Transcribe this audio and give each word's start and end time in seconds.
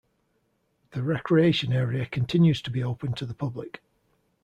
The 0.93 1.03
Recreation 1.03 1.71
Area 1.71 2.07
continues 2.07 2.59
to 2.63 2.71
be 2.71 2.81
open 2.83 3.13
to 3.13 3.25
the 3.27 3.35
public. 3.35 3.83